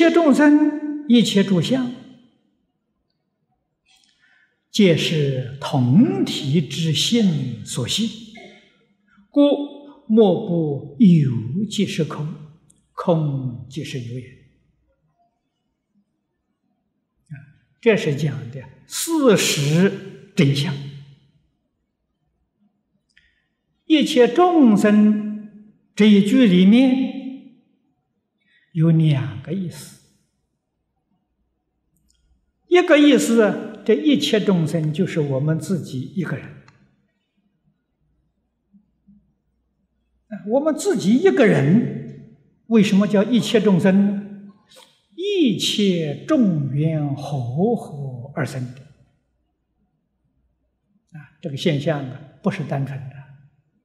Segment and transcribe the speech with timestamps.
[0.00, 1.92] 一切众生，一切诸相，
[4.70, 8.08] 皆是同体之性所现，
[9.28, 9.44] 故
[10.06, 12.26] 莫不有即是空，
[12.92, 14.24] 空即是有也。
[17.82, 19.92] 这是讲的事实
[20.34, 20.74] 真相。
[23.84, 27.19] 一切众生这一句里面
[28.72, 30.00] 有两个意思，
[32.68, 36.48] 一个意思，这一切众生就是我们自己一个人，
[40.46, 44.26] 我们自己一个人，为什么叫一切众生呢？
[45.16, 48.80] 一切众缘合合而生的。
[51.18, 53.16] 啊，这个现象呢，不是单纯的，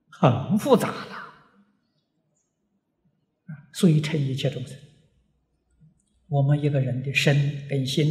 [0.10, 1.15] 很复杂的，
[3.76, 4.74] 所以称一切众生。
[6.30, 8.08] 我们一个人的身跟心，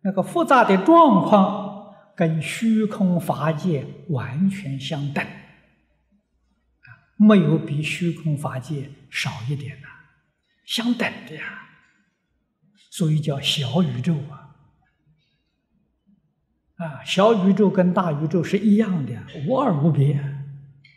[0.00, 9.86] 那个复杂的状况，跟虚空法界完全相等啊，没有比虚空法界少一点的，
[10.66, 11.60] 相等的呀。
[12.90, 14.56] 所以叫小宇宙啊，
[16.74, 20.20] 啊，小宇宙跟大宇宙是一样的，无二无别，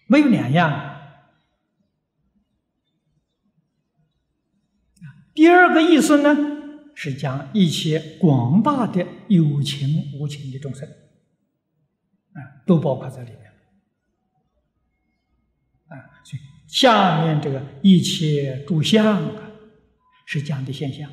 [0.07, 0.95] 没有两样。
[5.33, 6.35] 第二个意思呢，
[6.95, 13.41] 是讲一切广大的有情无情的众生，啊，都包括在里面。
[15.87, 19.51] 啊，所以下面这个一切诸相啊，
[20.25, 21.09] 是讲的现象。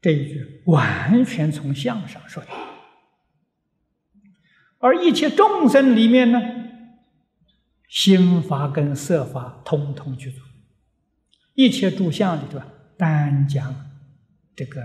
[0.00, 2.50] 这一句完全从相上说的，
[4.76, 6.38] 而一切众生里面呢，
[7.94, 10.42] 心法跟色法通通去做，
[11.54, 12.60] 一切诸相里头
[12.98, 13.72] 单讲
[14.56, 14.82] 这个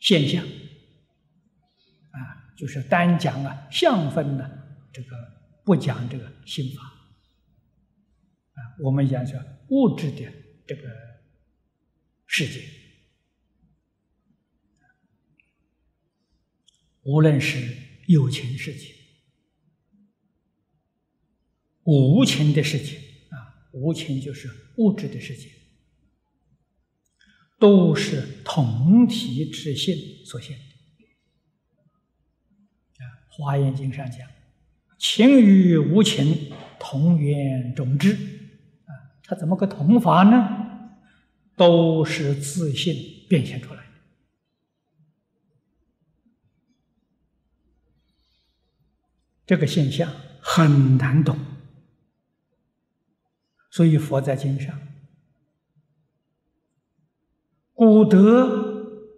[0.00, 0.44] 现象。
[0.44, 2.18] 啊，
[2.56, 4.50] 就是单讲啊相分呢，
[4.92, 5.10] 这个
[5.64, 6.82] 不讲这个心法。
[6.82, 10.32] 啊，我们讲说物质的
[10.66, 10.82] 这个
[12.26, 12.60] 世界。
[17.02, 17.72] 无论是
[18.08, 18.92] 有情世界、
[21.84, 22.96] 无情的世界
[23.30, 25.50] 啊，无情就是物质的世界，
[27.58, 30.62] 都是同体之性所现的。
[33.04, 34.28] 啊，《华严经》上讲
[34.98, 38.12] ：“情与无情，同源种之。”
[38.86, 38.92] 啊，
[39.24, 40.58] 它怎么个同法呢？
[41.54, 42.94] 都是自信
[43.28, 43.88] 变现出来的。
[49.46, 50.10] 这个现象
[50.40, 51.38] 很难懂，
[53.72, 54.78] 所以佛在经上，
[57.72, 59.08] 古德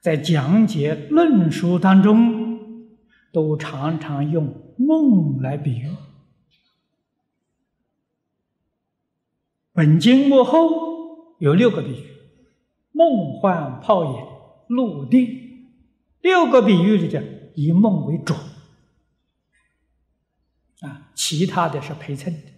[0.00, 2.88] 在讲解论述当中，
[3.32, 5.90] 都常常用梦来比喻。
[9.72, 12.06] 本经幕后有六个比喻：
[12.92, 14.24] 梦幻泡影、
[14.68, 15.72] 陆定，
[16.20, 18.34] 六个比喻里边以梦为主。
[20.78, 22.53] 啊，其他的是陪衬的。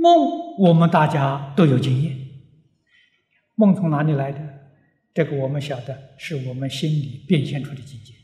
[0.00, 2.16] 梦，我们大家都有经验。
[3.54, 4.40] 梦从哪里来的？
[5.12, 8.14] 这个我们晓得，是我们心里变现出的境界。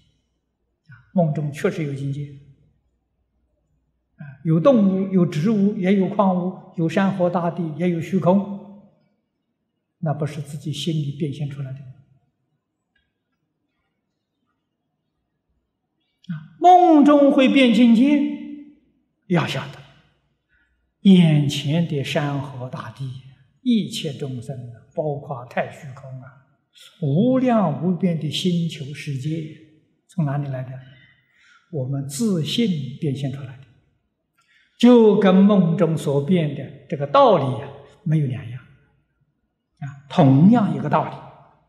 [0.87, 2.38] 啊，梦中确实有境界。
[4.16, 8.56] 啊，有动物，有植物，也有矿物，有山河大地，也有虚空。
[9.98, 11.78] 那不是自己心里变现出来的。
[16.28, 18.22] 啊梦中会变境界，
[19.26, 19.79] 要晓得，
[21.12, 23.08] 眼前的山河大地，
[23.62, 24.58] 一切众生，
[24.93, 26.49] 包括太虚空啊，
[27.00, 29.56] 无量无边的星球世界，
[30.08, 30.73] 从哪里来的？
[31.70, 33.62] 我们自信变现出来的，
[34.81, 37.70] 就跟梦中所变的这个道理啊，
[38.03, 38.61] 没有两样，
[39.79, 41.61] 啊，同样一个道理，啊，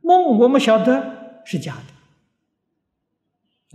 [0.00, 1.82] 梦我们晓得是假的。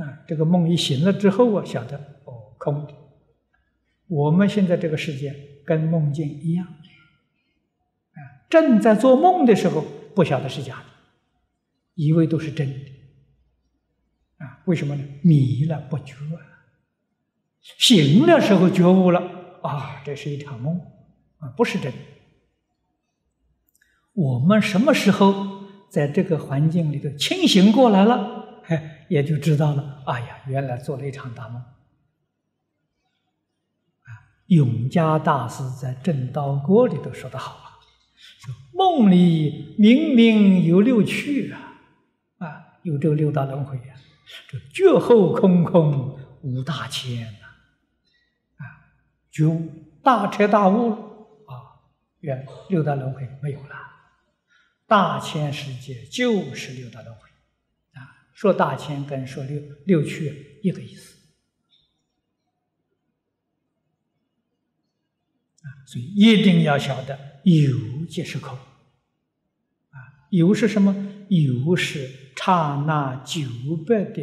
[0.03, 2.14] 啊，这个梦一醒了之后啊，晓得，
[2.65, 2.93] 空的。
[4.07, 5.33] 我们现在这个世界
[5.63, 8.19] 跟梦境一样，啊，
[8.49, 9.85] 正在做梦的时候
[10.15, 10.85] 不晓得是假的，
[11.93, 12.75] 以为都是真的，
[14.37, 15.03] 啊，为什么呢？
[15.21, 16.39] 迷了不觉了，
[17.61, 19.19] 醒的时候觉悟了
[19.61, 20.79] 啊，这是一场梦，
[21.37, 21.97] 啊，不是真的。
[24.13, 28.63] 我们什么时候在这个环境里头清醒过来了？
[28.65, 28.91] 哎。
[29.07, 30.01] 也就知道了。
[30.07, 31.63] 哎呀，原来做了一场大梦。
[34.47, 37.79] 永嘉大师在《正道歌》里头说的好啊，
[38.39, 41.81] 说梦里明明有六趣啊，
[42.37, 43.97] 啊，有这个六道轮回啊，
[44.47, 47.47] 这觉后空空无大千呐，
[48.57, 48.63] 啊，
[49.31, 49.61] 就
[50.03, 50.95] 大彻大悟了
[51.47, 51.81] 啊，
[52.19, 53.75] 原六道轮回没有了。
[54.87, 57.21] 大千世界就是六道轮回，
[57.93, 58.05] 啊，
[58.35, 61.15] 说大千跟说六六趣一个意思，
[65.63, 69.97] 啊，所以一定要晓得有即是空，啊，
[70.29, 70.95] 有是什么？
[71.29, 73.41] 有是刹那九
[73.87, 74.21] 百的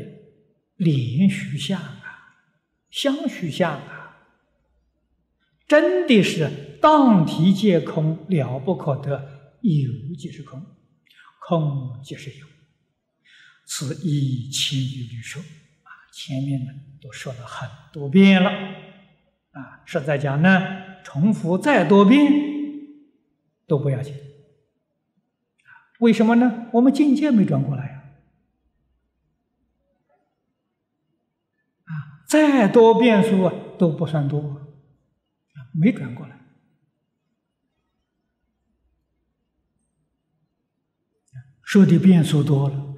[0.76, 2.38] 连续相啊，
[2.90, 4.16] 相续相啊，
[5.66, 9.58] 真的是当体皆空，了不可得。
[9.62, 10.60] 有即是空，
[11.40, 12.46] 空即是有，
[13.64, 18.50] 此一千余律说啊，前面呢都说了很多遍了
[19.52, 22.32] 啊，实在讲呢，重复再多遍
[23.66, 24.14] 都不要紧
[26.00, 26.66] 为什么呢？
[26.72, 28.02] 我们境界没转过来呀，
[31.84, 36.40] 啊，再多遍数都不算多啊，没转过来。
[41.62, 42.94] 说的变数多了，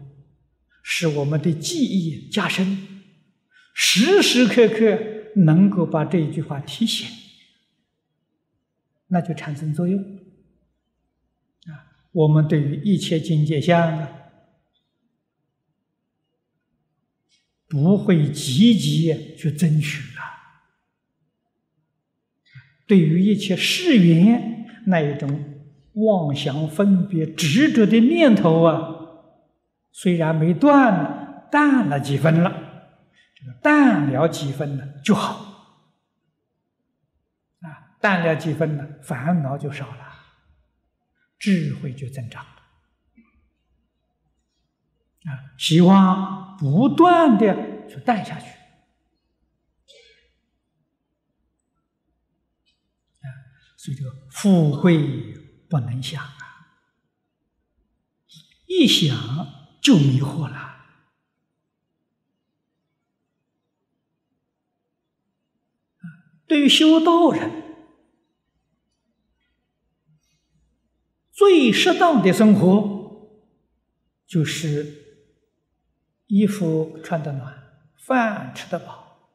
[0.82, 3.02] 使我们的记忆加深，
[3.74, 4.98] 时时刻刻
[5.36, 7.06] 能够把这一句话提醒，
[9.14, 10.02] 那就产生作用。
[11.70, 14.10] 啊，我们对于一切境界相啊，
[17.68, 20.22] 不会积极去争取了；
[22.88, 25.52] 对于一切事缘那一种。
[25.96, 28.96] 妄想、分别、执着的念头啊，
[29.92, 32.50] 虽然没断了，淡了几分了。
[33.36, 35.53] 这个淡了几分呢就好，
[38.04, 40.26] 淡了几分呢，烦恼就少了，
[41.38, 42.50] 智慧就增长了。
[45.32, 48.46] 啊，希望不断的去淡下去。
[53.20, 53.26] 啊，
[53.78, 55.40] 所以这个富贵。
[55.66, 56.76] 不能想啊！
[58.66, 59.16] 一想
[59.82, 60.84] 就迷惑了。
[66.46, 67.63] 对于修道人，
[71.64, 73.40] 最适当的生活
[74.26, 75.22] 就是
[76.26, 77.54] 衣服穿得暖，
[77.96, 79.30] 饭吃得饱，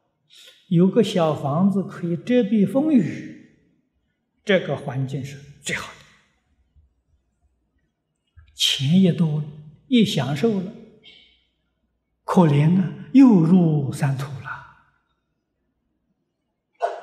[0.68, 3.58] 有个小房子可以遮蔽风雨，
[4.44, 5.98] 这个环境是最好的。
[8.54, 9.44] 钱也多了，
[9.88, 10.72] 也享受了，
[12.22, 14.50] 可怜啊，又入三途了。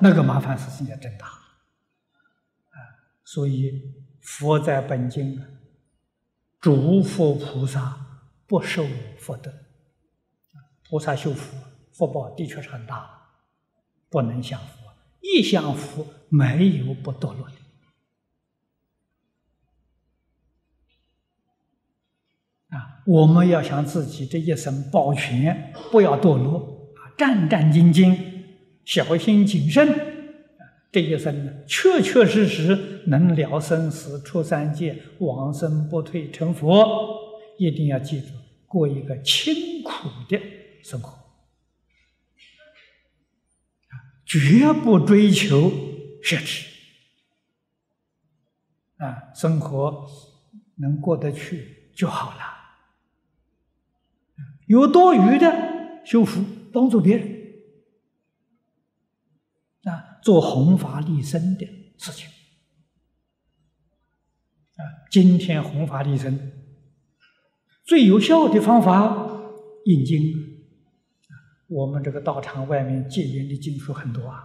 [0.00, 2.80] 那个麻烦事情也真大啊！
[3.24, 5.46] 所以佛在本经啊，
[6.60, 8.06] 诸佛菩萨
[8.46, 8.86] 不受
[9.18, 9.52] 福德，
[10.88, 11.56] 菩萨修福
[11.92, 13.08] 福报的确是很大，
[14.08, 14.66] 不能享福，
[15.20, 17.54] 一享福没有不堕落的。
[22.76, 26.92] 啊，我们要想自己这一生保全，不要堕落。
[26.96, 28.16] 啊，战战兢兢，
[28.84, 30.17] 小心谨慎，
[30.90, 36.86] 这一生呢，确确实实能了生死、出三界、往生不退、成佛，
[37.58, 38.28] 一定要记住，
[38.66, 40.40] 过一个清苦的
[40.82, 41.18] 生活，
[44.24, 45.70] 绝不追求
[46.22, 46.66] 奢侈，
[48.96, 50.06] 啊，生活
[50.76, 52.40] 能过得去就好了。
[54.66, 56.42] 有多余的修福，
[56.72, 57.37] 帮助别人，
[60.22, 61.66] 做弘法利生的
[61.98, 62.28] 事情
[64.76, 64.82] 啊。
[65.10, 66.52] 今天弘法利生
[67.84, 69.42] 最有效的方法，
[69.84, 70.34] 印经。
[71.68, 74.42] 我们这个道场外面戒烟的经书很多啊，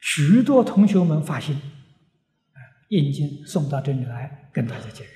[0.00, 2.58] 许多同学们发心啊，
[2.90, 5.12] 印经送到这里来跟大家结缘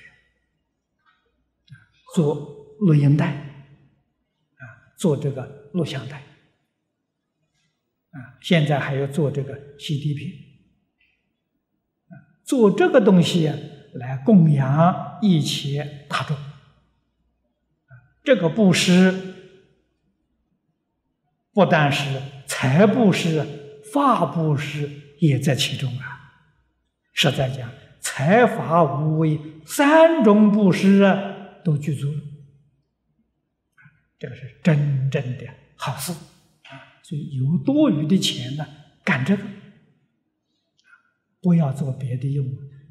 [2.15, 3.33] 做录音带。
[3.33, 4.63] 啊
[4.97, 6.23] 做这个录像带，
[8.17, 10.31] 啊，现在还要做这个 CD 片，
[12.07, 13.51] 啊，做这个东西
[13.93, 16.35] 来供养一切大众，
[18.23, 19.35] 这个布施
[21.53, 23.45] 不但是财布施、
[23.93, 26.15] 法布施也在其中啊。
[27.13, 27.69] 实在讲，
[27.99, 32.13] 财法无为三种布施啊，都具足。
[34.19, 36.13] 这个是真正的好事！
[37.07, 38.67] 所以有多余的钱呢，
[39.01, 39.43] 干这个，
[41.39, 42.45] 不要做别的用，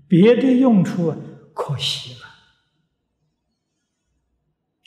[0.09, 1.15] 别的用处
[1.53, 2.15] 可惜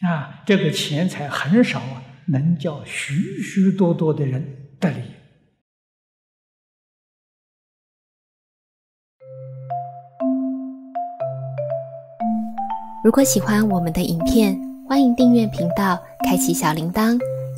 [0.02, 0.42] 了啊！
[0.48, 5.04] 这个钱财很少啊，能叫许许多多的人得利。
[13.04, 17.16] 如果喜欢我们的影片，欢迎订阅频道，开启小铃铛，